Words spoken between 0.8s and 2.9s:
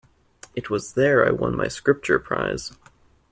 there I won my Scripture prize.